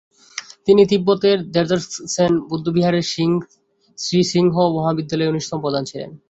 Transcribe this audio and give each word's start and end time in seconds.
তিনি 0.65 0.81
তিব্বতের 0.91 1.37
র্দ্জোগ্স-ছেন 1.55 2.31
বৌদ্ধবিহারের 2.49 3.05
শ্রী 3.97 4.19
সিংহ 4.31 4.55
মহাবিদ্যালয়ের 4.75 5.31
উনিশতম 5.31 5.59
প্রধান 5.61 5.83
ছিলেন। 5.89 6.11